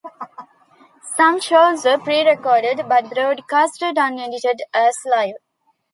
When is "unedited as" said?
3.83-4.95